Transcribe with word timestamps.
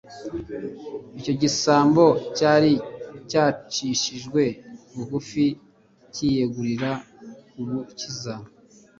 icyo 1.19 1.33
gisambo 1.41 2.05
cyari 2.37 2.71
cyacishijwe 3.29 4.43
bugufi 4.93 5.45
cyiyegurira 6.13 6.91
Umukiza 7.61 8.33